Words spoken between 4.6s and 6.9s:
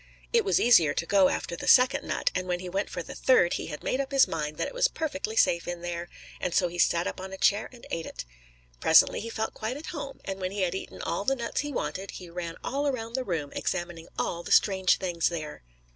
it was perfectly safe in there, and so he